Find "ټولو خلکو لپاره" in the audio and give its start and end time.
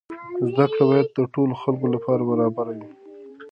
1.33-2.21